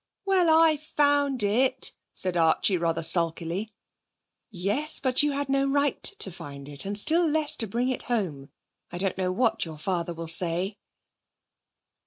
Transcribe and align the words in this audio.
'Well, 0.25 0.49
I 0.49 0.77
found 0.77 1.43
it,' 1.43 1.93
said 2.15 2.35
Archie 2.35 2.75
rather 2.75 3.03
sulkily. 3.03 3.71
'Yes; 4.49 4.99
but 4.99 5.21
you 5.21 5.33
had 5.33 5.47
no 5.47 5.69
right 5.69 6.01
to 6.01 6.31
find 6.31 6.67
it, 6.67 6.85
and 6.85 6.97
still 6.97 7.27
less 7.27 7.55
to 7.57 7.67
bring 7.67 7.87
it 7.89 8.01
home. 8.09 8.49
I 8.91 8.97
don't 8.97 9.15
know 9.19 9.31
what 9.31 9.63
your 9.63 9.77
father 9.77 10.15
will 10.15 10.27
say.' 10.27 10.79